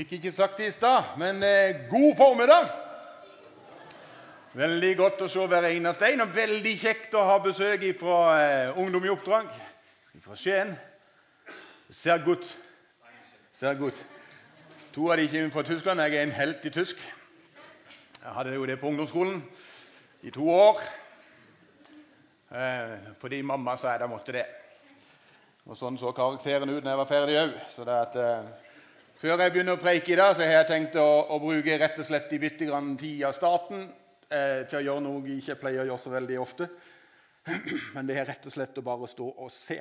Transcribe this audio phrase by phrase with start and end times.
[0.00, 2.70] Fikk ikke sagt det i stad, men eh, god formiddag.
[4.56, 8.78] Veldig godt å se hver eneste en, og veldig kjekt å ha besøk fra eh,
[8.80, 9.50] Ungdom i oppdrag
[10.24, 10.72] fra Skien.
[11.92, 12.48] Ser godt.
[13.52, 14.00] Ser godt.
[14.94, 16.00] To av de kommer fra Tyskland.
[16.06, 17.04] Jeg er en helt i tysk.
[18.22, 19.44] Jeg hadde jo det på ungdomsskolen
[20.24, 20.80] i to år.
[22.56, 24.48] Eh, fordi mamma sa jeg da måtte det.
[25.68, 27.56] Og Sånn så karakteren ut når jeg var ferdig òg.
[27.68, 28.69] Så det at, eh,
[29.20, 31.98] før jeg begynner å preike i dag, så har jeg tenkt å, å bruke rett
[32.00, 35.58] og slett i bitte grann tid av starten eh, til å gjøre noe jeg ikke
[35.60, 36.70] pleier å gjøre så veldig ofte.
[37.94, 39.80] Men det er rett og slett å bare stå og se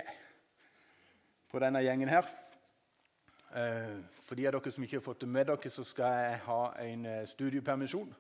[1.50, 2.28] på denne gjengen her.
[3.56, 3.96] Eh,
[4.28, 6.62] for de av dere som ikke har fått det med dere, så skal jeg ha
[6.84, 8.12] en eh, studiepermisjon.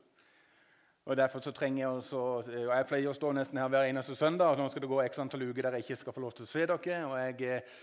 [1.09, 4.15] Og derfor så trenger Jeg også, og jeg pleier å stå nesten her hver eneste
[4.15, 4.51] søndag.
[4.51, 6.45] og Nå skal det gå x antall uker der jeg ikke skal få lov til
[6.45, 6.99] å se dere.
[7.09, 7.79] Og jeg eh,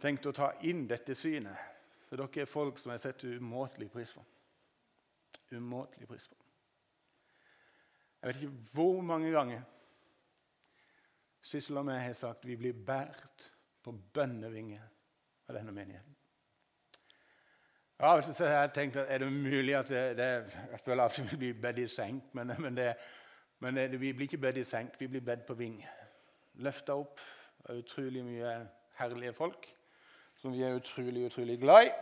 [0.00, 1.79] tenkte å ta inn dette synet.
[2.10, 4.24] For dere er folk som jeg setter umåtelig pris på.
[5.54, 6.34] Umåtelig pris på.
[8.20, 9.62] Jeg vet ikke hvor mange ganger
[11.40, 13.46] Sissel og jeg har sagt vi blir båret
[13.80, 14.82] på bønnevinger
[15.48, 16.16] av denne menigheten.
[18.00, 20.28] Ja, så har jeg tenkt at Er det mulig at det, det
[20.72, 22.94] Jeg føler at vi blir bedt i senk, men, men, det,
[23.58, 25.78] men det, vi blir ikke bedt i senk, vi blir bedt på ving.
[26.54, 27.20] Løfta opp
[27.68, 28.56] av utrolig mye
[28.98, 29.68] herlige folk
[30.40, 31.92] som vi er utrolig utrolig glad i.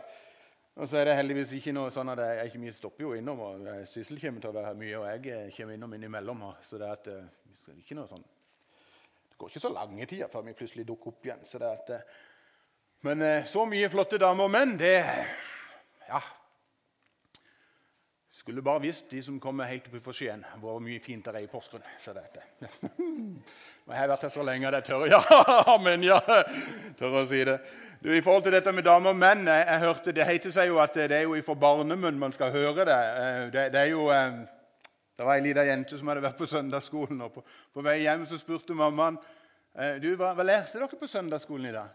[0.79, 3.39] Og så er det heldigvis ikke noe sånn at jeg, jeg stopper jo innom.
[3.43, 6.45] og Sissel kommer til å være mye, og jeg eh, kommer innom innimellom.
[6.63, 10.55] så det, at, det, ikke noe sånn, det går ikke så lange tider før vi
[10.55, 11.43] plutselig dukker opp igjen.
[11.43, 11.91] Så det at,
[13.03, 14.95] men eh, så mye flotte damer og menn, det
[16.09, 16.21] Ja,
[18.39, 21.43] skulle bare visst, de som kommer helt oppe fra Skien, hvor mye fint det er
[21.43, 21.83] i Porsgrunn.
[21.99, 22.45] Så dette.
[23.89, 26.19] jeg har vært her så lenge at jeg tør ja, men ja,
[26.99, 27.57] tør å si det.
[27.99, 30.71] Du, I forhold til dette med damer og menn jeg, jeg hørte, Det heter seg
[30.71, 32.95] jo at det er jo fra barnemunn man skal høre det.
[32.95, 34.39] Eh, det, det er jo, eh,
[35.19, 37.21] det var ei lita jente som hadde vært på søndagsskolen.
[37.27, 37.43] og På,
[37.75, 39.19] på vei hjem så spurte mammaen
[39.75, 41.91] eh, du, hva, hva lærte dere på søndagsskolen i dag.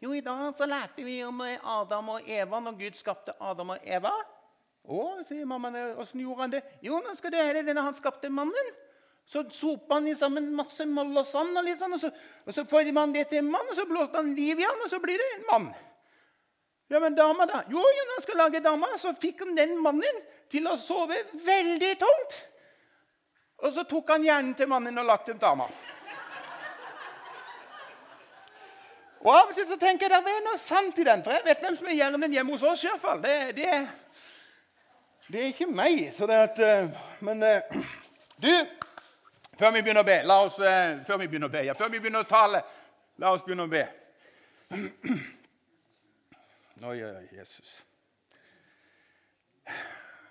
[0.00, 3.90] Jo, i dag så lærte vi om Adam og Eva når Gud skapte Adam og
[3.98, 4.14] Eva.
[4.88, 5.96] Å, sier mammaen.
[6.00, 6.62] Åssen gjorde han det?
[6.84, 8.72] Jo, nå skal du høre denne han skapte mannen.
[9.30, 12.10] Så sopa han sammen masse moll og sand, og, litt sånn, og, så,
[12.46, 14.80] og så former han det til en mann, og så blåser han liv i han,
[14.82, 15.68] og så blir det en mann.
[16.90, 17.60] Ja, men dama, da?
[17.70, 20.18] Jo, jo, han skal lage dama, så fikk han den mannen
[20.50, 22.40] til å sove veldig tungt.
[23.62, 25.68] Og så tok han hjernen til mannen og lagde til dama.
[29.20, 31.44] Og Av og til så tenker jeg det er noe sant i den, for jeg
[31.44, 32.82] vet hvem som er hjernen hjemme hos oss.
[32.82, 33.20] I hvert fall.
[33.22, 33.74] Det, det,
[35.32, 36.12] det er ikke meg.
[36.12, 37.62] så det at, eh, Men eh,
[38.44, 38.66] du,
[39.58, 41.88] før vi begynner å be, la oss, uh, før vi begynner å be, ja, før
[41.92, 42.62] vi begynner å tale,
[43.20, 43.84] la oss begynne å be.
[46.80, 47.84] Oi, oi, Jesus.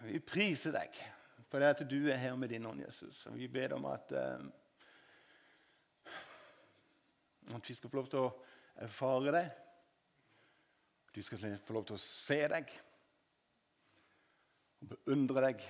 [0.01, 0.95] Vi priser deg
[1.51, 3.19] for det at du er her med din ånd, Jesus.
[3.29, 4.09] Og vi ber om at,
[7.53, 8.31] at vi skal få lov til å
[8.81, 9.47] erfare deg.
[11.13, 11.37] Vi skal
[11.67, 12.73] få lov til å se deg
[14.81, 15.63] og beundre deg.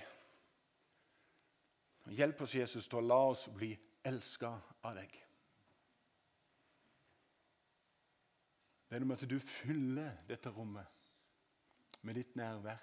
[2.10, 3.70] Hjelp oss, Jesus, til å la oss bli
[4.06, 4.50] elska
[4.86, 5.12] av deg.
[8.88, 10.98] Det er noe med at du fyller dette rommet
[12.02, 12.80] med ditt nærvær,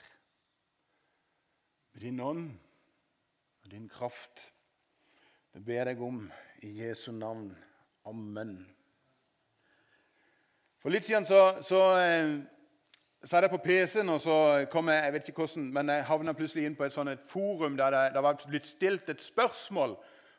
[1.92, 2.46] med din ånd
[3.64, 4.46] og din kraft.
[5.52, 6.22] Det ber jeg om
[6.64, 7.50] i Jesu navn.
[8.08, 8.60] Amen.
[10.80, 11.82] For litt siden så, så
[13.26, 16.06] så er det på PC-en, og så kom jeg jeg vet ikke hvordan, men jeg
[16.06, 19.24] havna plutselig inn på et, sånt, et forum der det, det, var blitt stilt et
[19.24, 19.98] spørsmål.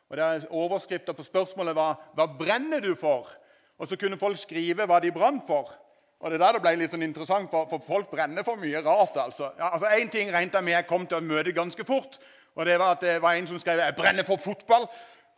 [0.09, 3.29] og der Overskrifta på spørsmålet var 'Hva brenner du for?'
[3.79, 5.71] Og så kunne folk skrive hva de brant for.
[6.19, 9.15] Og det der det ble litt sånn interessant, for, for folk brenner for mye rart.
[9.15, 9.51] altså.
[9.57, 12.17] Ja, altså Én ting regnet jeg med jeg kom til å møte ganske fort.
[12.55, 14.89] og det var at det var En som skrev 'Jeg brenner for fotball'.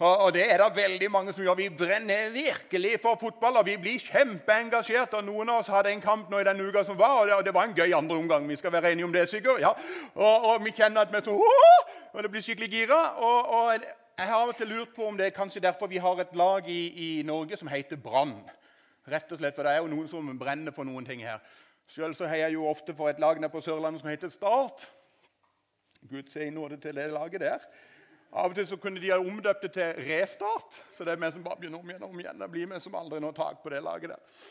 [0.01, 1.59] Og det er det veldig mange som gjør.
[1.59, 5.13] Vi brenner virkelig for fotball, og vi blir kjempeengasjert.
[5.13, 7.53] og Noen av oss hadde en kamp nå i den uka som var, og det
[7.53, 8.47] var en gøy andre omgang.
[8.49, 9.61] Vi skal være enige om det, sikkert.
[9.61, 9.75] Ja.
[10.15, 11.35] Og, og, vi kjenner at vi så,
[12.13, 13.01] og det blir skikkelig gira.
[13.21, 13.85] Og, og,
[14.17, 16.33] jeg har av og til lurt på om det er kanskje derfor vi har et
[16.35, 16.81] lag i,
[17.19, 18.33] i Norge som heter Brann.
[19.09, 21.39] Rett og slett, For det er jo noen som brenner for noen ting her.
[21.89, 24.89] Sjøl heier jeg jo ofte for et lag nede på Sørlandet som heter Start.
[26.09, 27.65] Gud sier nåde til det laget der.
[28.31, 30.79] Av og til så kunne de ha omdøpt det til Restart.
[30.95, 32.39] For det er vi som bare begynner om igjen og om igjen.
[32.39, 34.41] Det blir vi som aldri når tak på det laget der.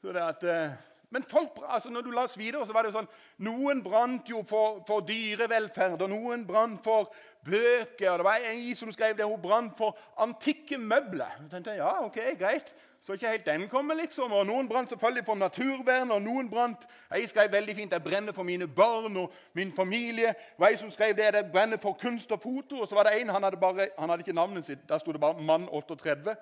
[0.00, 0.76] Så det at, eh,
[1.10, 3.08] men folk, altså når du la oss videre, så var det jo sånn
[3.46, 7.08] Noen brant jo for, for dyrevelferd, og noen brant for
[7.46, 8.10] bøker.
[8.12, 11.40] og Det var en som skrev det, hun brant for antikke møbler.
[11.40, 12.74] Jeg tenkte, ja, ok, greit.
[13.06, 14.32] Så ikke helt den kommer, liksom.
[14.32, 18.32] Og noen brant selvfølgelig for naturvern, og noen brant Jeg skrev veldig fint 'Jeg brenner
[18.32, 20.34] for mine barn og min familie'.
[20.58, 22.80] Og jeg som skrev det, 'Jeg brenner for kunst og foto'.
[22.80, 24.88] Og så var det en, han hadde, bare, han hadde ikke navnet sitt.
[24.88, 26.36] Der sto det bare 'Mann 38'.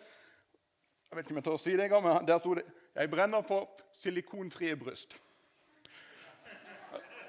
[1.10, 2.64] Jeg vet ikke om jeg tør å si det engang, men der sto det
[2.96, 3.68] 'Jeg brenner for
[3.98, 5.20] silikonfrie bryst'.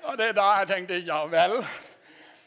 [0.04, 1.66] Og det er da jeg tenkte ja vel.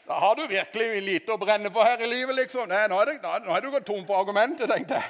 [0.07, 2.35] Da har du virkelig lite å brenne for her i livet.
[2.35, 2.67] liksom.
[2.67, 5.03] Nei, nå, er du gått tom for argumenter, tenkte jeg.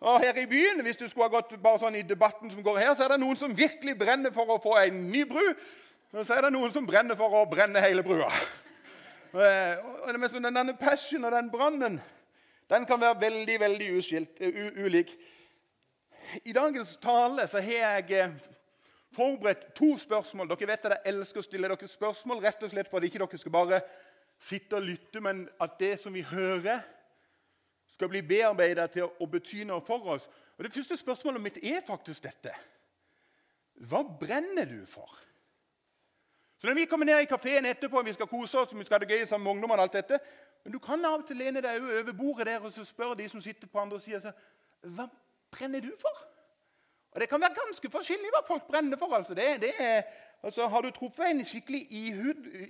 [0.00, 2.78] Og her i byen, Hvis du skulle ha gått bare sånn i debatten som går
[2.78, 5.54] her, så er det noen som virkelig brenner for å få en ny bru.
[6.12, 8.30] Og så er det noen som brenner for å brenne hele brua.
[9.32, 11.98] Det med Denne passion og den brannen
[12.68, 14.40] den kan være veldig veldig uskilt,
[14.76, 15.12] ulik.
[16.44, 18.34] I dagens tale så har jeg eh,
[19.16, 20.50] forberedt to spørsmål.
[20.50, 23.22] Dere vet at jeg elsker å stille dere spørsmål rett og slett for at ikke
[23.22, 23.80] dere skal bare
[24.38, 26.84] sitte og lytte, men at det som vi hører,
[27.88, 30.28] skal bli bearbeidet til å bety noe for oss.
[30.58, 32.52] Og Det første spørsmålet mitt er faktisk dette.
[33.88, 35.18] Hva brenner du for?
[36.58, 39.04] Så Når vi kommer ned i kafeen etterpå, vi skal kose oss, vi skal ha
[39.04, 40.18] det gøy sammen med ungdommene alt dette,
[40.64, 43.28] men du kan av og til lene deg over bordet der og så spørre de
[43.28, 44.32] som sitter på andre sida,
[44.82, 45.06] hva
[45.54, 46.24] brenner du for?
[47.14, 49.14] Og Det kan være ganske forskjellig hva folk brenner for.
[49.14, 49.34] altså.
[49.34, 50.02] Det, det er,
[50.42, 51.86] altså har du truffet en skikkelig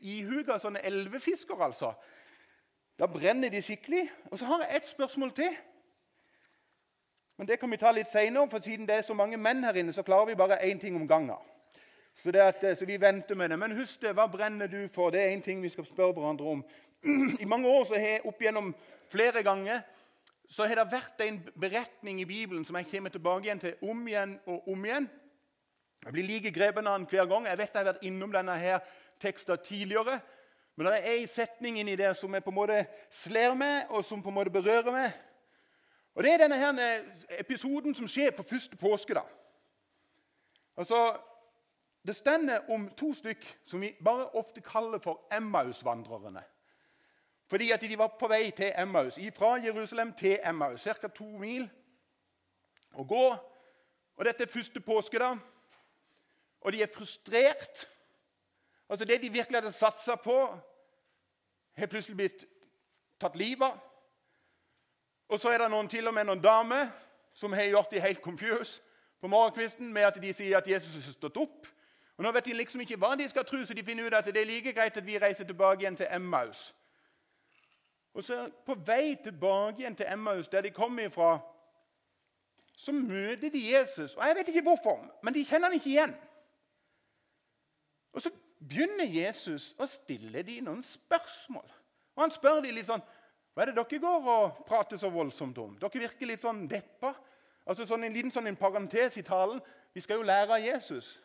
[0.00, 1.94] ihuga sånne elvefisker, altså,
[2.98, 4.08] da brenner de skikkelig.
[4.30, 5.56] Og så har jeg ett spørsmål til.
[7.38, 9.76] Men det kan vi ta litt seinere, for siden det er så mange menn her
[9.78, 11.36] inne, så klarer vi bare én ting om gangen.
[12.14, 13.58] Så, at, så, vi venter med det.
[13.58, 15.10] Men husk det, hva brenner du for?
[15.10, 16.64] Det er én ting vi skal spørre hverandre om.
[17.40, 18.74] I mange år så har opp gjennom
[19.08, 19.80] flere ganger
[20.48, 24.06] så har det vært en beretning i Bibelen som jeg kommer tilbake igjen til om
[24.08, 25.08] igjen og om igjen.
[26.04, 27.46] Jeg blir like grepen av den hver gang.
[27.46, 28.78] Jeg vet jeg har vært innom denne her
[29.20, 30.20] teksten tidligere.
[30.78, 34.04] Men det er en setning inni der som jeg på en måte slår meg, og
[34.06, 35.16] som på en måte berører meg.
[36.14, 37.02] Og Det er denne her
[37.38, 39.14] episoden som skjer på første påske.
[39.14, 39.22] da.
[40.76, 41.18] Altså,
[42.06, 46.42] Det stender om to stykk som vi bare ofte kaller for Emmaus-vandrerne.
[47.46, 51.08] Fordi at de var på vei til Emmaus, fra Jerusalem til Emmaus, ca.
[51.08, 51.70] to mil
[52.94, 53.36] å gå.
[54.16, 55.36] Og Dette er første påske, da.
[56.60, 57.88] Og de er frustrert.
[58.88, 60.58] Altså Det de virkelig hadde satsa på,
[61.78, 62.46] har plutselig blitt
[63.20, 63.78] tatt livet av.
[65.28, 66.88] Og så er det noen, til og med noen damer
[67.36, 68.82] som har gjort de helt confused
[69.20, 71.66] på morgenkvisten med at de sier at Jesus har stått opp.
[72.16, 74.26] Og Nå vet de liksom ikke hva de skal tro, så de finner ut at
[74.26, 76.74] det er like greit at vi reiser tilbake igjen til Emmaus.
[78.14, 81.38] Og så På vei tilbake igjen til Emmaus, der de kom ifra,
[82.74, 84.14] så møter de Jesus.
[84.14, 86.16] Og Jeg vet ikke hvorfor, men de kjenner han ikke igjen.
[88.12, 91.68] Og Så begynner Jesus å stille dem noen spørsmål.
[92.16, 93.04] Og Han spør dem litt sånn
[93.54, 95.76] Hva er det dere går og prater så voldsomt om?
[95.78, 97.14] Dere virker litt sånn deppa.
[97.66, 99.62] Altså sånn En liten sånn en parentes i talen.
[99.94, 101.16] Vi skal jo lære av Jesus.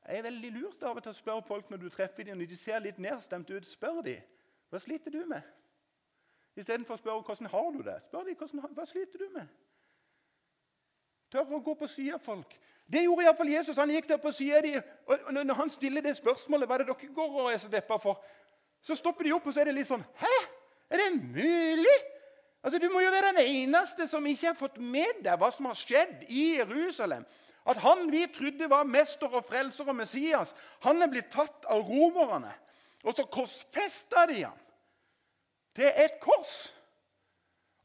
[0.00, 2.50] Det er veldig lurt av og til å spørre folk når du treffer dem, når
[2.50, 3.66] de ser litt nedstemt ut.
[3.68, 4.22] Spør dem.
[4.70, 5.42] Hva sliter du med?
[6.58, 7.96] Istedenfor å spørre hvordan har du det.
[8.06, 9.50] Spør de hva sliter du med.
[11.30, 12.56] Tør å gå på sida av folk.
[12.90, 13.78] Det gjorde iallfall Jesus.
[13.78, 16.90] Han gikk der på sida de, og når han stiller det spørsmålet hva er det
[16.90, 18.18] dere går og er så deppa for,
[18.82, 20.32] så stopper de opp og så er det litt sånn Hæ?
[20.90, 21.98] Er det mulig?
[22.64, 25.68] Altså, Du må jo være den eneste som ikke har fått med deg hva som
[25.70, 27.24] har skjedd i Jerusalem.
[27.68, 31.84] At han vi trodde var mester og frelser og Messias, han er blitt tatt av
[31.86, 32.50] romerne.
[33.04, 34.58] Og så korsfesta de ham
[35.76, 36.72] til et kors.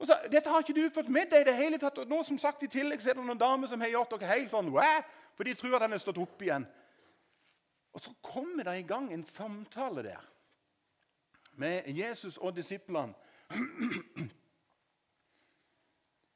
[0.05, 1.97] Og så, Dette har ikke du fått med deg i det hele tatt.
[1.97, 4.35] Og nå som sagt i tillegg så er det noen damer som har gjort dere
[4.35, 5.01] helt sånn Wah!
[5.33, 6.67] For de tror at han er stått opp igjen.
[7.97, 10.27] Og så kommer det i gang en samtale der
[11.57, 13.17] med Jesus og disiplene.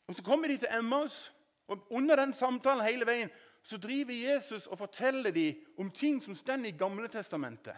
[0.09, 1.33] Og Så kommer de til Emmaus,
[1.67, 3.29] og under den samtalen hele veien
[3.61, 7.75] så driver Jesus og forteller dem om ting som står i Gamle Testamentet.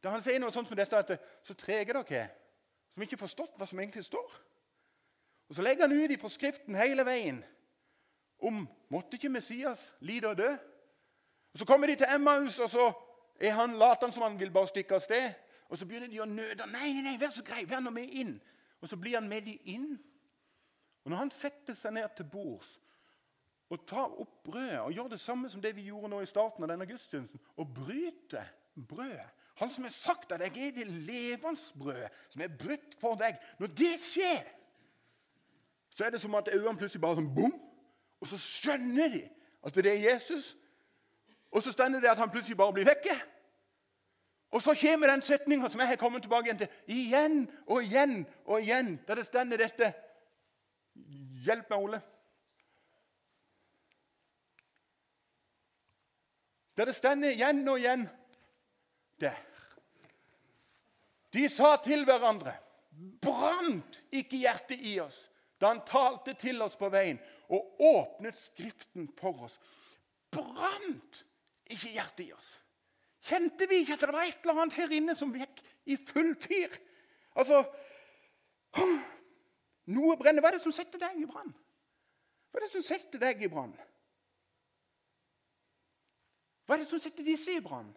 [0.00, 1.12] Da han sier noe sånt som dette at
[1.44, 2.32] så trege dere er
[2.88, 4.38] som ikke har forstått hva som egentlig står.
[5.48, 7.44] Og Så legger han ut i Skriften hele veien
[8.38, 10.50] om måtte ikke Messias lide og dø.
[11.52, 12.92] Og Så kommer de til Emmaus, og så
[13.40, 15.32] er han later som han vil bare stikke av sted.
[15.68, 16.66] Og Så begynner de å nøde.
[16.66, 18.40] Nei, nei, nei, vær så grei, vær nå med inn.
[18.80, 19.96] Og Så blir han med de inn.
[21.04, 22.78] Og Når han setter seg ned til bords
[23.70, 26.62] og tar opp brødet og gjør det samme som det vi gjorde nå i starten
[26.62, 29.26] av denne gudstjenesten, og bryter brødet
[29.56, 33.38] han som har sagt at 'jeg er det levende brød som er brutt for deg'
[33.58, 34.44] Når det skjer,
[35.96, 37.52] så er det som at øynene plutselig bare sånn bom,
[38.20, 39.22] og så skjønner de
[39.64, 40.50] at det er Jesus.
[41.50, 43.14] Og så stender det at han plutselig bare blir vekke.
[44.52, 48.18] Og så kommer den setninga som jeg har kommet tilbake igjen til igjen og igjen
[48.44, 49.94] og igjen, der det stender dette
[51.46, 51.98] Hjelp meg, Ole.
[56.76, 58.04] der det stender igjen og igjen
[59.20, 59.36] der.
[61.32, 62.52] De sa til hverandre
[63.20, 65.18] Brant ikke hjertet i oss
[65.60, 69.56] da han talte til oss på veien og åpnet Skriften for oss?
[70.32, 71.22] Brant
[71.70, 72.50] ikke hjertet i oss?
[73.26, 76.34] Kjente vi ikke at det var et eller annet her inne som gikk i full
[76.40, 76.76] fyr?
[77.36, 77.64] Altså
[79.86, 80.42] Noe brenner.
[80.42, 81.52] Hva er det som setter deg i brann?
[82.50, 83.74] Hva er det som setter deg i brann?
[86.66, 87.92] Hva er det som setter disse i brann?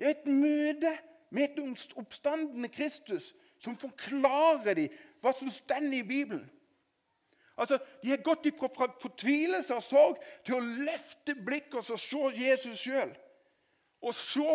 [0.00, 0.94] Det er et møte
[1.34, 6.46] med et oppstandende Kristus som forklarer dem hva som står i Bibelen.
[7.56, 12.80] Altså, De har gått fra fortvilelse og sorg til å løfte blikket og se Jesus
[12.80, 13.12] sjøl.
[14.02, 14.48] Og se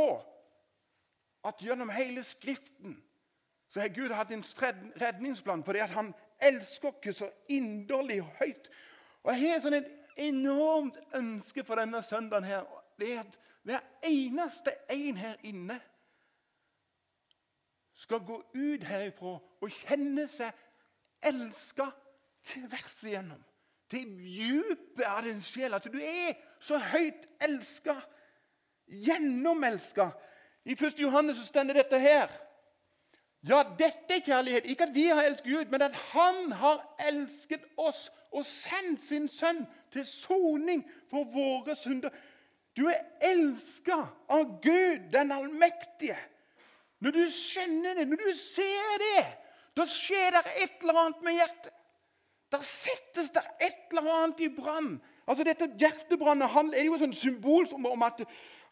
[1.47, 2.97] at gjennom hele Skriften
[3.69, 4.43] så har Gud hatt en
[5.01, 8.69] redningsplan fordi at han elsker oss så inderlig høyt.
[9.23, 12.43] Og Jeg har sånn et enormt ønske for denne søndagen.
[12.43, 12.65] her,
[12.99, 15.81] det er at Hver eneste en her inne
[17.93, 20.55] skal gå ut herifra og kjenne seg
[21.21, 21.89] elska
[22.43, 23.41] tvers igjennom.
[23.89, 25.73] Til dypet av din sjel.
[25.73, 27.95] At du er så høyt elska.
[28.87, 30.11] Gjennomelska.
[30.65, 30.99] I 1.
[31.01, 32.29] Johannes så står dette her.
[33.47, 34.65] Ja, dette er kjærlighet.
[34.65, 39.29] Ikke at vi har elsket Gud, men at Han har elsket oss og sendt sin
[39.31, 42.11] sønn til soning for våre synder.
[42.77, 42.99] Du er
[43.31, 43.97] elska
[44.29, 46.17] av Gud, den allmektige.
[46.99, 49.25] Når du skjønner det, når du ser det,
[49.77, 51.75] da skjer det et eller annet med hjertet.
[52.51, 55.01] Der settes det et eller annet i brann.
[55.27, 58.23] Altså Dette hjertebrannet er jo et symbol om at,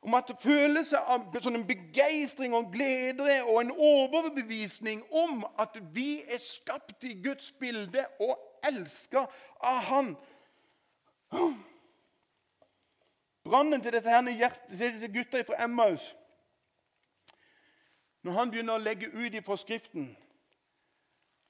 [0.01, 6.23] om at følelse av sånn en begeistring og glede og en overbevisning om at vi
[6.25, 8.33] er skapt i Guds bilde og
[8.65, 9.27] elska
[9.61, 10.15] av Han.
[13.47, 16.15] Brannen til, her, til disse gutta fra Emmaus
[18.27, 20.09] når han begynner å legge ut ifra Skriften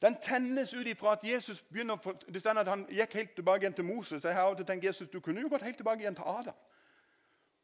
[0.02, 1.96] Den tennes ut ifra at Jesus begynner
[2.34, 4.26] det at han gikk helt tilbake igjen til Moses.
[4.26, 6.54] Jeg har tenkt Jesus, Du kunne jo gått helt tilbake igjen til Adam.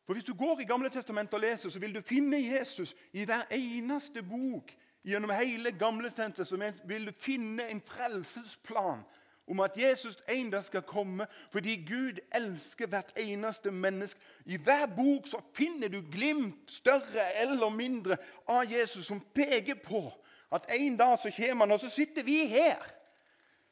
[0.05, 3.25] For Hvis du går i Gamle testamentet og leser, så vil du finne Jesus i
[3.25, 4.73] hver eneste bok.
[5.03, 9.03] Gjennom hele Gamle testamentet så vil du finne en frelsesplan
[9.47, 14.19] om at Jesus en dag skal komme fordi Gud elsker hvert eneste menneske.
[14.45, 20.07] I hver bok så finner du glimt, større eller mindre, av Jesus som peker på
[20.53, 22.75] at en dag så kommer han, og så sitter vi her.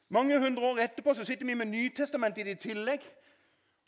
[0.08, 3.00] Mange hundre år etterpå så sitter vi med Nytestamentet i tillegg.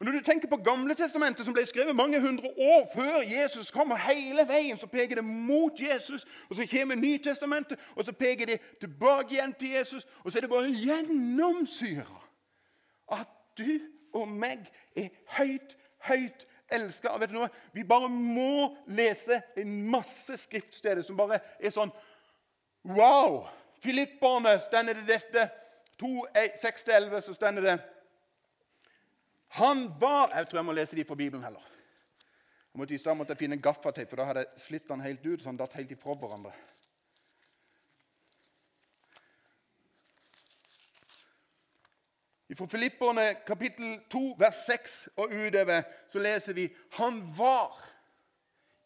[0.01, 3.71] Og Når du tenker på Gamle testamentet, som ble skrevet mange hundre år før Jesus
[3.71, 8.13] kom, og hele veien så peker det mot Jesus, og så kommer Nytestamentet, og så
[8.13, 12.21] peker det tilbake igjen til Jesus, og så er det bare gjennomsyra
[13.13, 13.79] at du
[14.15, 15.09] og meg er
[15.39, 15.77] høyt,
[16.09, 17.15] høyt elska.
[17.73, 21.93] Vi bare må lese en masse skriftsteder som bare er sånn
[22.85, 23.47] Wow!
[23.81, 25.49] Filipperne stender det dette.
[26.01, 26.27] 2,
[26.63, 27.79] 6-11 så stender det
[29.55, 31.63] han var Jeg tror jeg må lese de fra Bibelen heller.
[32.73, 35.27] Jeg måtte I stedet måtte jeg finne gaffateip, for da hadde jeg slitt den helt
[35.27, 35.43] ut.
[35.43, 36.51] så han datt helt ifra hverandre.
[42.55, 47.79] Fra Filipperne kapittel 2, vers 6 og utover så leser vi han var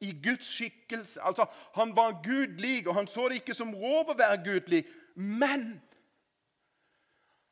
[0.00, 1.22] i Guds skikkelse.
[1.22, 4.84] Altså, Han var gudlig, og han så det ikke som rov å være gudlig.
[5.14, 5.80] Men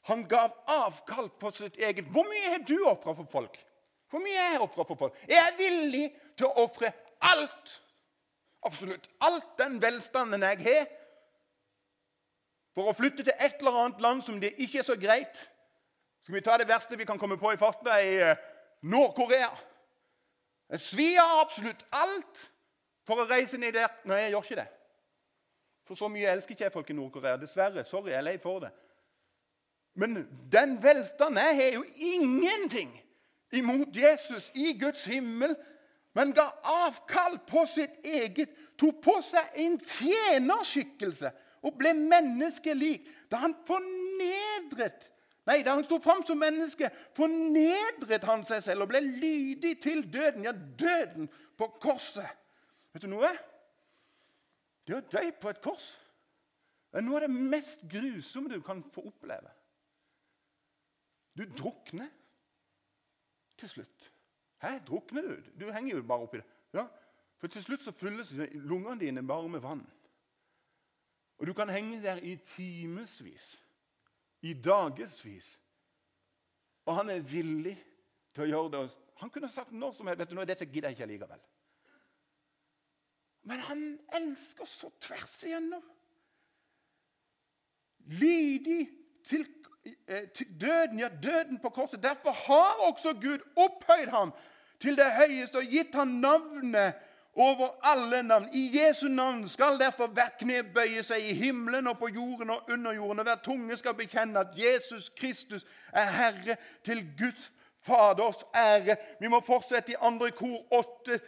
[0.07, 2.05] han gav avkall på sitt eget.
[2.15, 3.59] Hvor mye har du ofra for folk?
[4.11, 5.19] Hvor mye er jeg ofra for folk?
[5.29, 6.05] Jeg er villig
[6.39, 6.93] til å ofre
[7.27, 7.75] alt.
[8.67, 10.87] Absolutt alt den velstanden jeg har,
[12.77, 15.39] for å flytte til et eller annet land som det ikke er så greit.
[16.27, 18.41] Skal vi ta det verste vi kan komme på i farten, i eh,
[18.83, 19.49] Nord-Korea.
[20.71, 22.43] Jeg svir av absolutt alt
[23.07, 23.93] for å reise ned der.
[24.09, 24.67] Nei, jeg gjør ikke det.
[25.87, 27.39] For så mye elsker ikke jeg folk i Nord-Korea.
[27.39, 27.85] Dessverre.
[27.87, 28.73] Sorry, jeg er lei for det.
[29.97, 32.91] Men den velstanden jeg har, jo ingenting
[33.55, 35.55] imot Jesus i Guds himmel.
[36.17, 41.31] Men ga avkall på sitt eget, tok på seg en tjenerskikkelse
[41.67, 43.07] og ble menneskelik.
[43.31, 45.11] Da han fornedret
[45.47, 50.03] Nei, da han sto fram som menneske, fornedret han seg selv og ble lydig til
[50.11, 50.47] døden.
[50.49, 52.27] Ja, døden på korset.
[52.93, 53.31] Vet du noe?
[54.87, 55.95] Det å dø på et kors
[56.97, 59.51] er noe av det mest grusomme du kan få oppleve.
[61.37, 62.09] Du drukner
[63.61, 64.13] til slutt.
[64.63, 65.51] Hæ, drukner du?
[65.61, 66.47] Du henger jo bare oppi det.
[66.73, 66.87] Ja,
[67.37, 69.83] For til slutt så fylles lungene dine bare med vann.
[71.37, 73.63] Og du kan henge der i timevis,
[74.43, 75.61] i dagevis.
[76.87, 77.77] Og han er villig
[78.35, 78.85] til å gjøre det.
[79.23, 81.45] Han kunne sagt når som helst vet du, nå, er dette gidder jeg ikke likevel.
[83.47, 83.83] Men han
[84.19, 85.85] elsker så tvers igjennom.
[88.07, 88.83] Lydig
[89.27, 89.47] til,
[90.07, 92.03] eh, til døden, ja, døden på korset.
[92.03, 94.35] Derfor har også Gud opphøyd ham
[94.83, 96.99] til det høyeste og gitt ham navnet
[97.37, 98.49] over alle navn.
[98.53, 102.71] I Jesu navn skal derfor hvert kne bøye seg i himmelen og på jorden og
[102.73, 107.53] under jorden, og hver tunge skal bekjenne at Jesus Kristus er Herre til Guds
[107.83, 108.97] Faders ære.
[109.21, 111.21] Vi må fortsette i andre kor 8.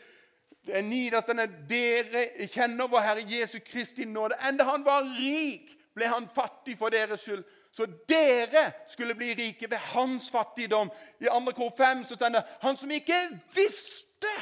[0.66, 1.46] Det er nidastende.
[1.68, 4.40] Dere kjenner vår Herre Jesu Kristi nåde.
[4.48, 7.44] Enda han var rik, ble han fattig for deres skyld.
[7.72, 10.90] Så dere skulle bli rike ved hans fattigdom.
[11.20, 13.20] I andre kor 5 så står det han som ikke
[13.54, 14.34] visste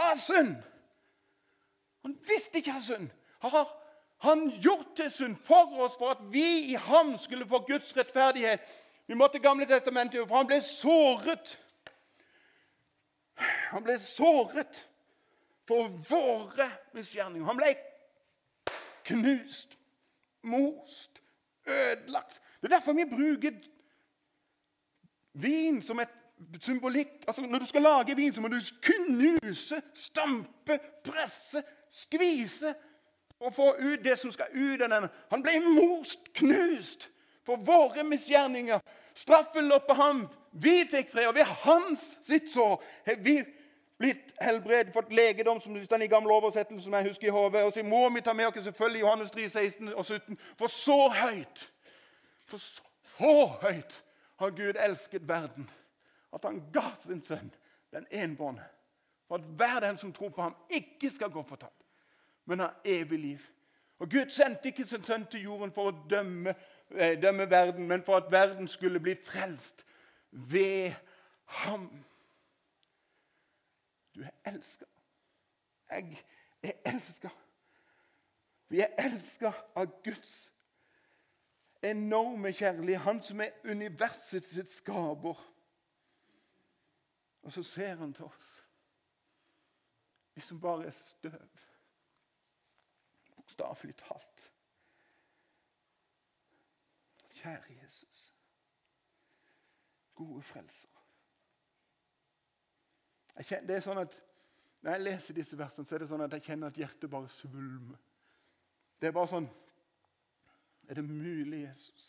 [0.00, 0.56] av synd
[2.02, 3.10] han visste ikke av synd.
[3.40, 3.72] Har
[4.24, 8.60] han gjort til synd for oss for at vi i ham skulle få Guds rettferdighet?
[9.06, 11.56] Vi måtte Gamle testamentet, for han ble såret.
[13.72, 14.84] Han ble såret
[15.68, 17.46] for våre misgjerninger.
[17.46, 17.74] Han ble
[19.10, 19.76] knust,
[20.42, 21.22] most,
[21.66, 22.40] ødelagt.
[22.60, 23.56] Det er derfor vi bruker
[25.32, 26.12] vin som et
[26.60, 27.24] symbolikk.
[27.26, 32.74] Altså, når du skal lage vin, så må du knuse, stampe, presse, skvise
[33.40, 35.08] og få ut det som skal ut av denne.
[35.30, 37.08] Han ble most, knust
[37.46, 38.80] for våre misgjerninger.
[39.14, 40.26] Straffen lå på ham.
[40.52, 43.40] Vi fikk fred, og ved hans sitt sår har vi
[44.00, 47.64] blitt helbredet, fått legedom, som det står i gamle oversettelsen, som jeg husker i hodet.
[47.64, 50.38] Og så må vi ta med oss selvfølgelig Johannes 3, 16 og 17.
[50.58, 51.64] For så høyt,
[52.48, 53.98] for så høyt
[54.40, 55.68] har Gud elsket verden,
[56.32, 57.52] at han ga sin sønn,
[57.92, 58.64] den enbårne,
[59.30, 61.86] for at hver den som tror på ham, ikke skal gå fortapt,
[62.44, 63.38] men ha evig liv.
[63.98, 66.54] Og Gud sendte ikke sin sønn til jorden for å dømme,
[66.90, 69.84] eh, dømme verden, men for at verden skulle bli frelst
[70.30, 70.92] ved
[71.44, 72.04] ham.
[74.14, 74.84] Du er elska.
[75.90, 76.24] Jeg
[76.62, 77.30] er elska.
[78.68, 80.52] Vi er elska av Guds
[81.82, 83.04] enorme kjærlighet.
[83.06, 85.46] Han som er universets skaper.
[87.42, 88.50] Og så ser han til oss
[90.34, 91.48] vi som bare er støv.
[93.36, 94.52] Bokstavelig talt.
[97.40, 98.34] Kjære Jesus,
[100.14, 100.88] gode frelser.
[103.40, 104.16] Kjenner, det er sånn at
[104.80, 107.28] Når jeg leser disse versene, så er det sånn at jeg kjenner at hjertet bare
[107.28, 107.98] svulmer.
[109.00, 109.48] Det er bare sånn
[110.88, 112.06] Er det mulig, Jesus?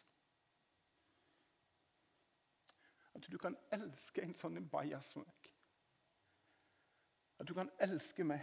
[3.16, 5.51] At du kan elske en sånn bajas som meg.
[7.42, 8.42] At du kan elske meg.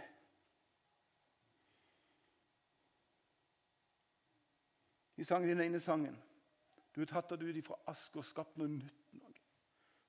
[5.15, 6.17] Vi sang den ene sangen.
[6.95, 9.33] Du har tatt deg ut fra aske og skapt noe nytt noe.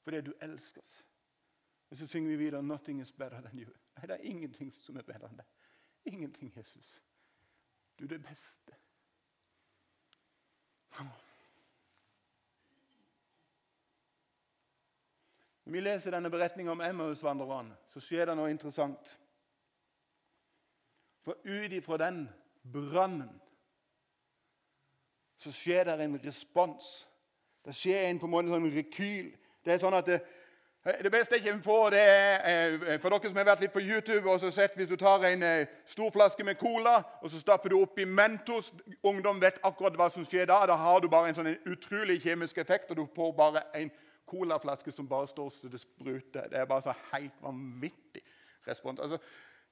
[0.02, 1.04] fordi du elsker oss.
[1.90, 3.78] Og så synger vi videre 'Nothing is better than you'.
[3.96, 5.46] Nei, det er ingenting som er bedre enn det.
[6.04, 7.02] Ingenting, Jesus.
[7.98, 8.76] Du er det beste.
[15.70, 19.12] Når vi leser denne beretningen om Emmausvandrerne, så skjer det noe interessant.
[21.22, 22.24] For ut ifra den
[22.72, 23.28] brannen
[25.38, 26.88] så skjer det en respons.
[27.62, 29.30] Det skjer en på en måte sånn rekyl.
[29.62, 30.18] Det er sånn at det,
[30.84, 33.82] det beste jeg kommer på, det er eh, for dere som har vært litt på
[33.84, 37.40] YouTube og så sett Hvis du tar en eh, stor flaske med cola og så
[37.40, 38.70] stapper du oppi Mentos
[39.04, 40.62] Ungdom vet akkurat hva som skjer da.
[40.66, 43.92] Da har du bare en sånn utrolig kjemisk effekt, og du får bare en
[44.30, 46.48] colaflaske som bare står så det spruter.
[46.48, 48.24] Det er bare så helt vanvittig
[48.66, 49.00] respons.
[49.04, 49.18] Altså,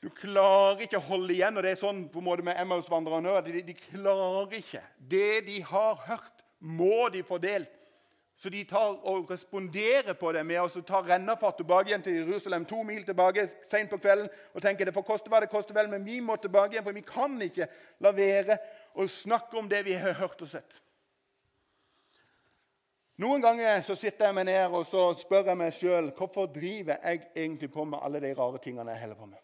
[0.02, 1.56] du klarer ikke å holde igjen.
[1.56, 3.48] og Det er sånn på en måte med Emmaus-vandrerne òg.
[3.48, 4.82] De, de, klarer ikke.
[4.98, 7.72] Det de har hørt, må de få delt.
[8.38, 12.66] Så de tar og responderer på det med å ta rennafart tilbake igjen til Jerusalem.
[12.70, 15.90] To mil tilbake sent på kvelden og tenker det får koste hva det koster vel,
[15.90, 17.66] men vi må tilbake igjen, for vi kan ikke
[18.04, 18.60] la være
[18.94, 20.78] å snakke om det vi har hørt og sett.
[23.18, 27.02] Noen ganger så sitter jeg meg ned og så spør jeg meg sjøl hvorfor driver
[27.02, 29.40] jeg egentlig på med alle de rare tingene jeg holder på med.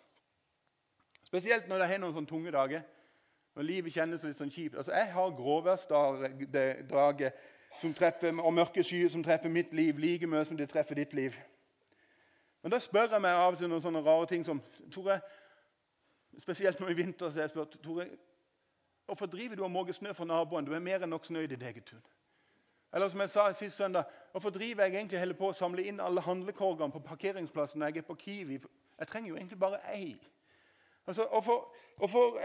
[1.26, 2.85] Spesielt når det har noen sånne tunge dager.
[3.59, 4.76] Når livet kjennes litt sånn kjipt.
[4.78, 7.53] Altså, Jeg har gråværsdager som
[7.94, 11.34] treffer, og mørke skyer som treffer mitt liv like mye som de treffer ditt liv.
[12.62, 15.20] Men da spør jeg meg av og til noen sånne rare ting som Tore,
[16.38, 18.08] Spesielt nå i vinter så jeg spurt Tore,
[19.06, 20.64] hvorfor driver du og måker snø for naboen?
[20.66, 22.02] Du er mer enn nok snø i ditt eget tun.
[22.94, 26.00] Eller som jeg sa sist søndag, hvorfor driver jeg egentlig heller på å samle inn
[26.00, 28.58] alle handlekorgene på parkeringsplassen når jeg er på Kiwi?
[28.98, 30.16] Jeg trenger jo egentlig bare ei.
[31.06, 32.38] Altså, hvorfor, hvorfor,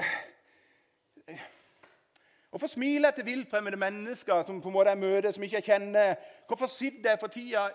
[2.50, 5.70] hvorfor smiler jeg til viltfremmede mennesker som på en måte jeg møter, som ikke jeg
[5.70, 6.16] kjenner?
[6.48, 7.68] Hvorfor sitter jeg for tida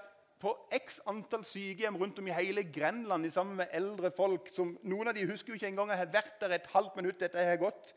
[0.45, 4.51] på x antall sykehjem rundt om i hele Grenland sammen med eldre folk.
[4.53, 7.23] som Noen av de husker jo ikke engang jeg har vært der et halvt minutt
[7.23, 7.95] etter jeg har gått.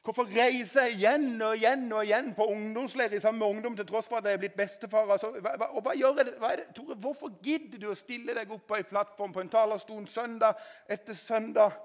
[0.00, 4.08] Hvorfor reiser jeg igjen og igjen og igjen på ungdomsleir sammen med ungdom til tross
[4.08, 5.10] for at jeg er blitt bestefar?
[5.12, 6.70] Altså, hva, og hva gjør jeg, hva det?
[6.74, 10.56] Tore, hvorfor gidder du å stille deg opp på en plattform på en talerstol søndag
[10.88, 11.76] etter søndag?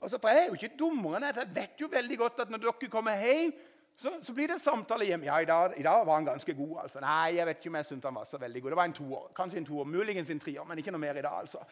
[0.00, 2.50] Altså, for Jeg er jo ikke dummere enn at jeg vet jo veldig godt at
[2.50, 3.52] når dere kommer hjem,
[3.98, 5.26] så, så blir det samtale hjemme.
[5.26, 6.76] Ja, i dag, i dag, var han ganske god.
[6.82, 7.00] altså.
[7.02, 8.70] Nei, jeg vet ikke om jeg syntes han var så veldig god.
[8.70, 9.24] Det var en toer.
[9.34, 11.40] Kanskje en toer, muligens en trier, men ikke noe mer i dag.
[11.40, 11.64] altså.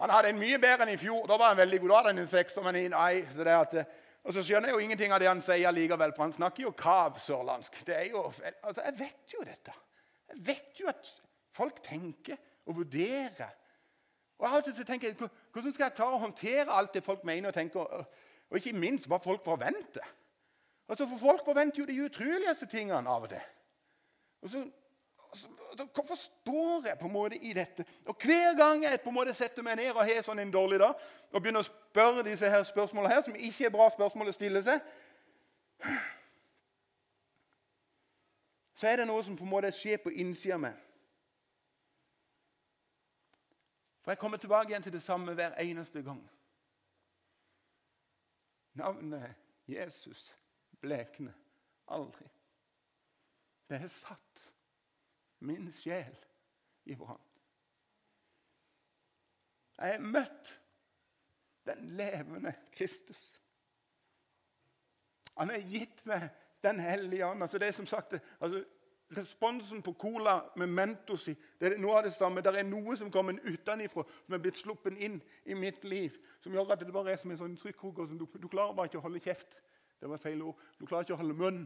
[0.00, 1.26] Han hadde en mye bedre enn i fjor.
[1.28, 1.90] Da var han veldig god.
[1.90, 3.76] Da hadde han en sekser, men nei, så det at...
[4.20, 6.74] Og så skjønner jeg jo ingenting av det han sier likevel, for han snakker jo
[6.76, 7.78] kav-sørlandsk.
[7.88, 9.76] Det er jo, altså, Jeg vet jo dette.
[10.32, 11.12] Jeg vet jo at
[11.56, 12.36] folk tenker
[12.68, 13.54] og vurderer.
[14.40, 17.04] Og av og til så tenker jeg, Hvordan skal jeg klare å håndtere alt det
[17.04, 20.06] folk mener og tenker, og, ikke minst hva folk forventer?
[20.88, 23.42] Altså, For folk forventer jo de utroligste tingene av og til.
[24.42, 24.64] Og så,
[25.28, 25.48] altså,
[25.94, 27.84] Hvorfor står jeg på en måte i dette?
[28.06, 30.80] Og Hver gang jeg på en måte setter meg ned og har sånn en dårlig
[30.80, 30.94] dag,
[31.32, 34.64] og begynner å spørre disse her spørsmålene her, som ikke er bra spørsmål å stille
[34.64, 34.80] seg,
[38.74, 40.89] så er det noe som på en måte skjer på innsida av meg.
[44.00, 46.22] For jeg kommer tilbake igjen til det samme hver eneste gang.
[48.72, 49.34] Navnet
[49.68, 50.36] Jesus
[50.80, 51.32] blekner
[51.88, 52.28] aldri.
[53.68, 54.44] Det er satt
[55.38, 56.16] min sjel
[56.84, 57.20] i brann.
[59.80, 60.50] Jeg har møtt
[61.64, 63.40] den levende Kristus.
[65.36, 67.40] Han har gitt meg Den hellige ånd.
[67.42, 68.58] Altså det er som sagt, altså
[69.16, 72.42] Responsen på cola med Mentos i det er noe av det samme.
[72.44, 76.54] Det er noe som kommer utenfra, som er blitt sluppet inn i mitt liv, som
[76.54, 78.06] gjør at det bare er som en sånn trykkoker.
[78.14, 79.58] Du, du klarer bare ikke å holde kjeft.
[80.00, 80.62] Det var feil ord.
[80.78, 81.64] Du klarer ikke å holde munn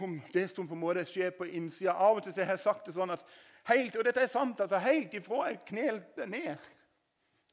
[0.00, 1.92] om det som på en måte skjer på innsida.
[1.92, 3.24] Av og til har jeg sagt det sånn at
[3.68, 6.68] helt, og dette er sant, altså helt ifra jeg knelte ned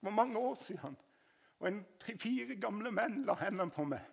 [0.06, 0.96] var mange år siden.
[1.60, 4.04] Og en tre-fire gamle menn la hendene på meg.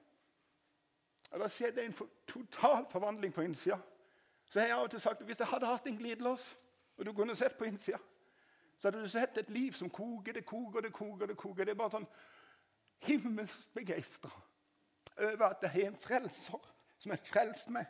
[1.33, 1.97] Og Da skjedde en
[2.29, 3.79] total forvandling på innsida.
[4.53, 6.43] Så har jeg av og til sagt at hvis jeg hadde hatt en glidelås,
[6.99, 7.97] og du kunne sett på innsida,
[8.79, 11.27] så hadde du sett et liv som koker, det koker, det koker.
[11.27, 11.65] Det koker.
[11.65, 12.09] Det er bare sånn
[13.07, 14.31] himmelsk begeistra
[15.23, 16.67] over at jeg har en frelser
[17.01, 17.87] som har frelst meg,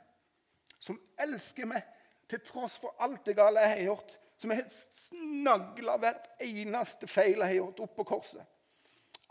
[0.78, 1.86] som elsker meg
[2.30, 7.40] til tross for alt det gale jeg har gjort, som har snagla hvert eneste feil
[7.40, 8.46] jeg har gjort oppå korset.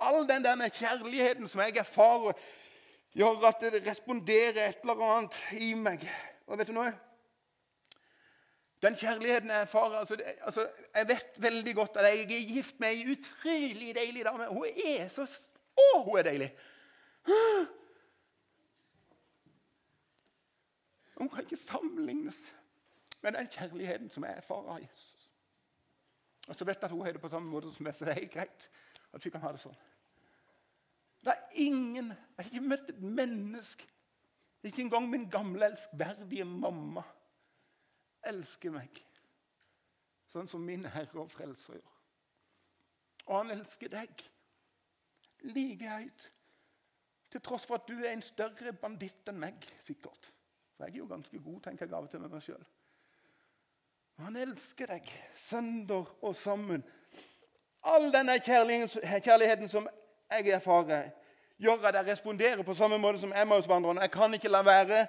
[0.01, 2.35] All den der kjærligheten som jeg erfarer,
[3.13, 6.03] gjør at det responderer et eller annet i meg.
[6.47, 6.91] Og vet du noe?
[8.81, 12.89] Den kjærligheten jeg erfarer altså, altså, Jeg vet veldig godt at jeg er gift med
[12.89, 14.47] ei utrolig deilig dame.
[14.49, 15.27] Hun er så
[15.77, 16.49] Å, hun er deilig!
[21.21, 22.55] Hun kan ikke sammenlignes
[23.21, 25.29] med den kjærligheten som jeg erfarer av Jesus.
[26.47, 28.15] Og så vet jeg at hun har det på samme måte som meg, så det
[28.15, 28.69] er helt greit
[29.13, 29.77] at vi kan ha det sånn.
[31.21, 33.85] Det er ingen Jeg har ikke møtt et menneske,
[34.65, 37.03] ikke engang min gamle, elskverdige mamma,
[38.29, 39.01] elsker meg
[40.31, 41.97] sånn som min Herre og Frelser gjør.
[43.27, 44.23] Og han elsker deg
[45.53, 46.27] like høyt,
[47.31, 50.31] til tross for at du er en større banditt enn meg, sikkert.
[50.75, 52.63] For jeg er jo ganske god, tenker jeg av og til med meg sjøl.
[54.21, 55.07] Han elsker deg
[55.39, 56.83] sønder og sammen.
[57.87, 59.87] All denne kjærligheten som
[60.31, 61.09] jeg erfarer,
[61.61, 64.03] gjør at jeg responderer på samme måte som Emmaus-vandrerne.
[64.05, 65.05] Jeg kan ikke la være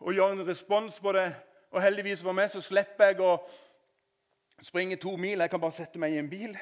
[0.00, 1.28] å gjøre en respons på det.
[1.72, 3.32] Og heldigvis for meg så slipper jeg å
[4.64, 5.40] springe to mil.
[5.40, 6.56] Jeg kan bare sette meg i en bil.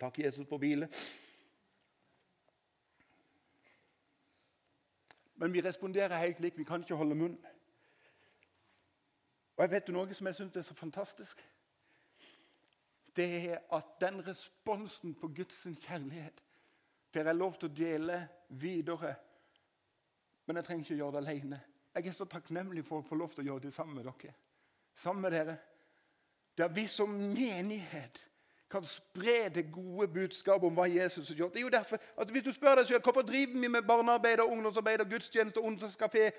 [0.00, 0.90] Takk Jesus for bilen.
[5.36, 6.58] Men vi responderer helt likt.
[6.58, 7.36] Vi kan ikke holde munn.
[9.56, 11.40] Og jeg vet noe som jeg syns er så fantastisk.
[13.16, 16.42] Det er at den responsen på Guds kjærlighet
[17.12, 19.14] får jeg lov til å dele videre.
[20.46, 21.60] Men jeg trenger ikke å gjøre det alene.
[21.96, 24.34] Jeg er så takknemlig for å få lov til å gjøre det sammen med dere.
[24.94, 25.56] Sammen med dere.
[26.56, 28.20] Der vi som menighet
[28.70, 31.54] kan spre det gode budskapet om hva Jesus har gjort.
[31.54, 34.40] Det er jo derfor, altså Hvis du spør deg selv, hvorfor driver vi med barnearbeid,
[34.40, 36.30] og ungdomsarbeid, og gudstjeneste, og onsdagskafé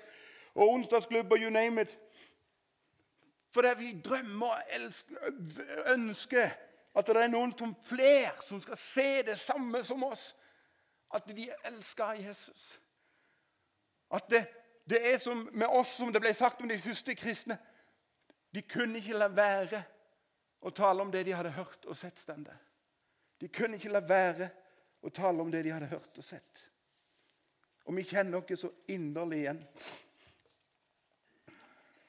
[0.54, 1.98] og onsdagsklubb og you name it
[3.50, 4.62] Fordi vi drømmer og
[5.92, 6.50] ønsker
[6.94, 10.36] at det er noen som flere som skal se det samme som oss.
[11.14, 12.80] At de elsker Jesus.
[14.10, 14.46] At det,
[14.88, 17.58] det er som med oss som det ble sagt om de første kristne.
[18.54, 19.82] De kunne ikke la være
[20.64, 22.18] og tale om det de hadde hørt og sett.
[22.18, 22.54] Stende.
[23.40, 24.48] De kunne ikke la være
[25.04, 26.64] å tale om det de hadde hørt og sett.
[27.84, 29.60] Og vi kjenner oss så inderlig igjen.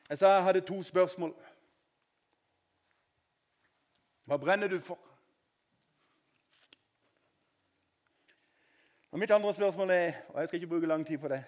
[0.10, 1.36] Jeg sa jeg hadde to spørsmål.
[4.24, 5.04] Hva brenner du for?
[9.12, 11.44] Og Mitt andre spørsmål er, og jeg skal ikke bruke lang tid på det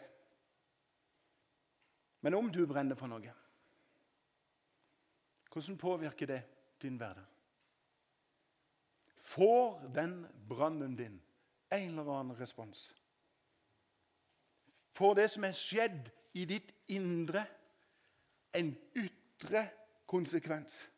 [2.21, 3.33] Men om du brenner for noe,
[5.51, 6.41] hvordan påvirker det
[6.81, 7.25] din hverdag?
[9.31, 11.21] Får den brannen din
[11.71, 12.91] en eller annen respons?
[14.91, 17.45] Får det som er skjedd i ditt indre,
[18.53, 19.65] en ytre
[20.05, 20.89] konsekvens?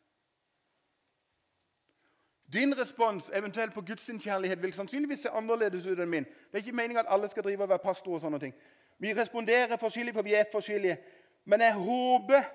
[2.52, 6.24] Din respons eventuelt på Guds kjærlighet vil sannsynligvis se annerledes ut enn min.
[6.24, 8.54] Det er ikke meningen at alle skal drive og være pastor og sånne ting.
[8.98, 10.98] Vi responderer forskjellig, for vi er forskjellige.
[11.44, 12.46] Men jeg håper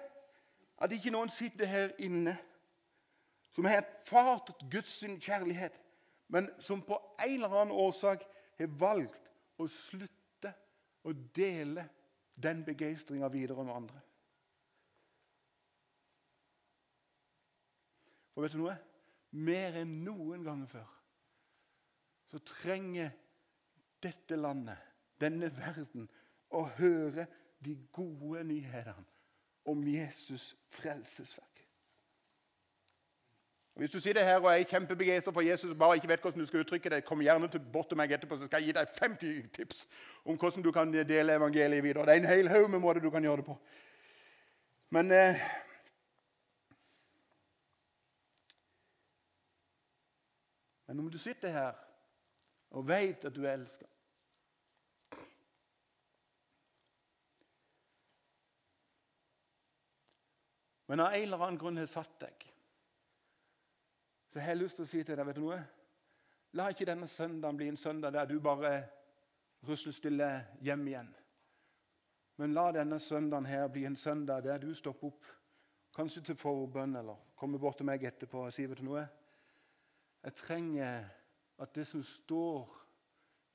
[0.80, 2.38] at ikke noen sitter her inne
[3.52, 5.74] som har erfart Guds kjærlighet,
[6.30, 8.24] men som på en eller annen årsak
[8.60, 10.54] har valgt å slutte
[11.04, 11.88] å dele
[12.40, 14.04] den begeistringa videre med andre.
[18.34, 18.78] For vet du noe?
[19.32, 20.88] mer enn noen gang før,
[22.30, 23.12] så trenger
[24.02, 24.80] dette landet,
[25.22, 26.08] denne verden,
[26.52, 27.28] å høre
[27.66, 29.06] de gode nyhetene
[29.70, 31.46] om Jesus frelsesverk.
[33.80, 36.48] Hvis du sitter her og er kjempebegeistra for Jesus og bare ikke vet hvordan du
[36.50, 39.46] skal uttrykke det, kom gjerne bort til meg etterpå, så skal jeg gi deg 50
[39.56, 39.86] tips
[40.26, 42.06] om hvordan du kan dele evangeliet videre.
[42.10, 43.56] Det er en hel haug med måter du kan gjøre det på.
[44.90, 45.48] Men eh,
[50.90, 51.74] Men om du sitter her
[52.72, 53.86] og vet at du er elska
[60.90, 62.46] Men av en eller annen grunn har satt deg,
[64.30, 65.60] så jeg har lyst til å si til deg vet du noe?
[66.58, 68.72] La ikke denne søndagen bli en søndag der du bare
[69.70, 70.30] rusler stille
[70.66, 71.12] hjem igjen.
[72.42, 75.30] Men la denne søndagen her bli en søndag der du stopper opp,
[75.94, 79.06] kanskje til forbønn, eller kommer bort til meg etterpå og sier vet du noe?
[80.24, 81.06] Jeg trenger
[81.60, 82.66] at det som står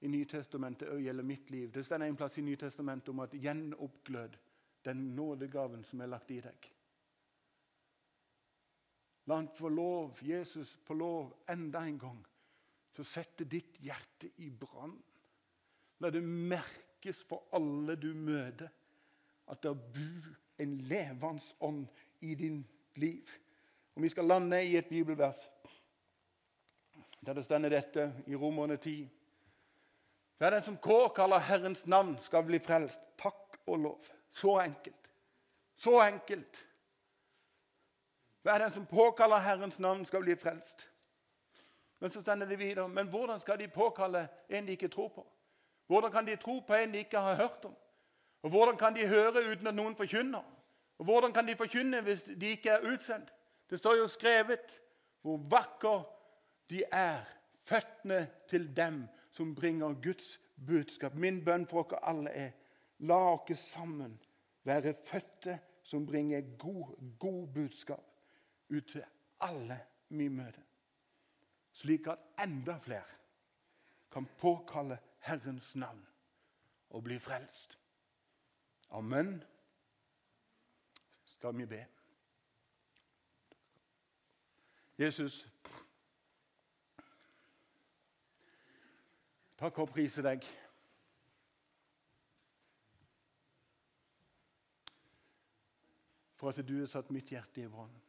[0.04, 1.70] i Nytestamentet, òg gjelder mitt liv.
[1.72, 4.38] Det står en plass i Nytestamentet om at gjenoppglød
[4.84, 6.70] den nådegaven som er lagt i deg.
[9.26, 12.20] La han få lov, Jesus få lov enda en gang
[12.94, 14.94] til å sette ditt hjerte i brann.
[16.00, 18.68] La det merkes for alle du møter,
[19.48, 20.28] at det bor
[20.62, 21.86] en levende ånd
[22.20, 22.62] i din
[23.00, 23.32] liv.
[23.94, 25.48] Og Vi skal lande i et bibelvers
[27.24, 29.08] der det stender dette i Romerne 10.
[30.38, 30.76] Hver den som
[31.16, 33.00] kaller Herrens navn, skal bli frelst.
[33.16, 34.10] Takk og lov.
[34.30, 35.10] Så enkelt.
[35.74, 36.66] Så enkelt.
[38.44, 40.90] Hver den som påkaller Herrens navn, skal bli frelst.
[41.98, 42.88] Men så stender det videre.
[42.88, 45.26] Men hvordan skal de påkalle en de ikke tror på?
[45.86, 47.76] Hvordan kan de tro på en de ikke har hørt om?
[48.42, 50.44] Og Hvordan kan de høre uten at noen forkynner?
[50.98, 53.32] Og Hvordan kan de forkynne hvis de ikke er utsendt?
[53.70, 54.80] Det står jo skrevet
[55.22, 56.04] hvor vakker
[56.70, 57.24] de er
[57.64, 61.14] føttene til dem som bringer Guds budskap.
[61.14, 62.50] Min bønn for dere alle er
[62.98, 64.20] la oss sammen
[64.64, 68.13] være fødte som bringer god, god budskap
[68.68, 69.04] ut til
[69.40, 70.62] alle vi møter.
[71.72, 73.18] Slik at enda flere
[74.12, 76.06] kan påkalle Herrens navn
[76.90, 77.78] og bli frelst.
[78.90, 79.42] Amen.
[81.24, 81.86] Skal vi be.
[84.98, 85.48] Jesus,
[89.56, 90.42] Takk og prise deg.
[96.34, 98.03] For at du har satt mitt hjerte i brann.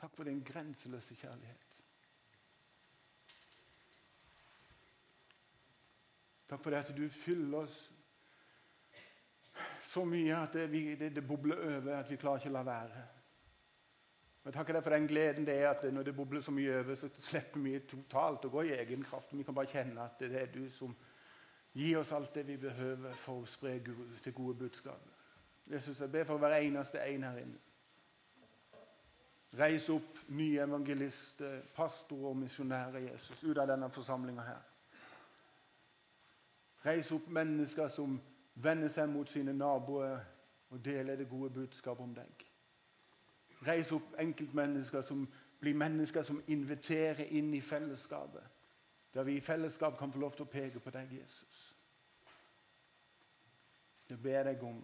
[0.00, 1.66] Takk for din grenseløse kjærlighet.
[6.48, 7.76] Takk for det at du fyller oss
[9.82, 13.04] så mye at det, det, det bobler over at vi klarer ikke å la være.
[14.44, 16.94] Jeg takker deg for den gleden det er at når det bobler så mye over,
[16.98, 19.32] så slipper vi totalt å gå i egen kraft.
[19.32, 20.92] Vi kan bare kjenne at det er du som
[21.72, 23.78] gir oss alt det vi behøver for å spre
[24.22, 25.08] til gode budskap.
[25.70, 27.62] Jesus, jeg ber for hver eneste en her inne.
[29.58, 34.62] Reis opp nye evangelister, pastorer og misjonærer Jesus, ut av denne forsamlinga her.
[36.84, 38.16] Reis opp mennesker som
[38.54, 40.18] vender seg mot sine naboer
[40.70, 42.44] og deler det gode budskapet om deg.
[43.64, 45.22] Reis opp enkeltmennesker som
[45.60, 48.42] blir mennesker som inviterer inn i fellesskapet.
[49.14, 51.62] Der vi i fellesskap kan få lov til å peke på deg, Jesus.
[54.08, 54.82] Det ber jeg om.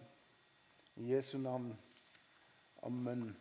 [0.95, 1.73] I Jesu navn.
[2.83, 3.35] Amen.